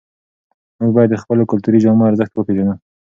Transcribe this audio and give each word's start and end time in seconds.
موږ 0.79 0.91
باید 0.95 1.09
د 1.11 1.17
خپلو 1.23 1.43
کلتوري 1.51 1.79
جامو 1.83 2.09
ارزښت 2.09 2.33
وپېژنو. 2.35 2.73